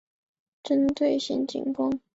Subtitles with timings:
[0.63, 1.99] 针对新情况